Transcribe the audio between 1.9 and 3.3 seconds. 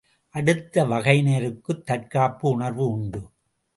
தற்காப்பு உணர்வு உண்டு.